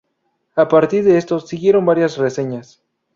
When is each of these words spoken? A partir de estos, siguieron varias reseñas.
A 0.55 0.67
partir 0.67 1.03
de 1.03 1.15
estos, 1.19 1.47
siguieron 1.47 1.85
varias 1.85 2.17
reseñas. 2.17 2.81